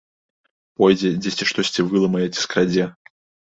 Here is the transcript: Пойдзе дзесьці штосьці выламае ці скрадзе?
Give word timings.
Пойдзе 0.83 1.11
дзесьці 1.19 1.49
штосьці 1.51 1.87
выламае 1.93 2.25
ці 2.33 2.39
скрадзе? 2.47 2.91